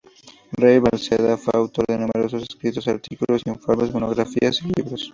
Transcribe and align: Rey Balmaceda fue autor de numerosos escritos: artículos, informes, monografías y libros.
Rey 0.57 0.79
Balmaceda 0.79 1.37
fue 1.37 1.51
autor 1.53 1.85
de 1.85 1.95
numerosos 1.99 2.41
escritos: 2.41 2.87
artículos, 2.87 3.43
informes, 3.45 3.93
monografías 3.93 4.59
y 4.63 4.71
libros. 4.75 5.07